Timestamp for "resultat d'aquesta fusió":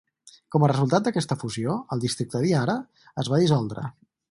0.71-1.77